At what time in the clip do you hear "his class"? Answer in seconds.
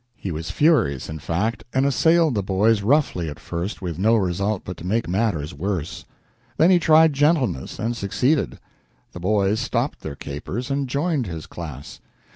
11.27-11.99